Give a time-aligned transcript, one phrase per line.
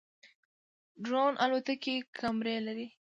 [1.03, 2.87] ډرون الوتکې کمرې لري